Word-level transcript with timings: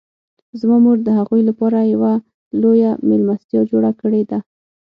زما 0.59 0.77
مور 0.83 0.97
د 1.03 1.09
هغوی 1.19 1.41
لپاره 1.49 1.79
یوه 1.93 2.13
لویه 2.61 2.91
میلمستیا 3.09 3.61
جوړه 3.71 3.91
کړې 4.01 4.21
ده 4.29 4.39